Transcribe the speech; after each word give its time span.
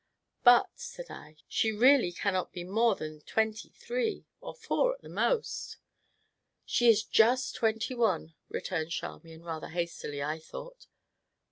"But," 0.43 0.71
said 0.73 1.11
I, 1.11 1.35
"she 1.47 1.71
really 1.71 2.11
cannot 2.11 2.51
be 2.51 2.63
more 2.63 2.95
than 2.95 3.21
twenty 3.21 3.69
three 3.69 4.25
or 4.39 4.55
four 4.55 4.95
at 4.95 5.01
the 5.03 5.09
most." 5.09 5.77
"She 6.65 6.89
is 6.89 7.03
just 7.03 7.53
twenty 7.53 7.93
one!" 7.93 8.33
returned 8.49 8.89
Charmian, 8.89 9.43
rather 9.43 9.67
hastily, 9.69 10.23
I 10.23 10.39
thought. 10.39 10.87